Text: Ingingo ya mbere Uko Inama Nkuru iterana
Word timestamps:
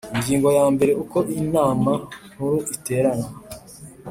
Ingingo 0.15 0.47
ya 0.57 0.65
mbere 0.73 0.91
Uko 1.03 1.17
Inama 1.41 1.91
Nkuru 2.31 2.57
iterana 2.75 3.27